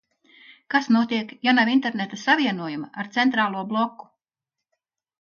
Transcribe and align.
Kas 0.75 0.89
notiek, 0.95 1.33
ja 1.49 1.53
nav 1.59 1.71
interneta 1.75 2.21
savienojuma 2.23 2.93
ar 3.05 3.13
centrālo 3.21 3.67
bloku? 3.75 4.13